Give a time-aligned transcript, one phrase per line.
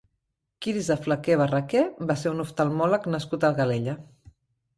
[0.65, 3.97] Quirze Flaquer Barraquer va ser un oftalmòleg nascut a Calella.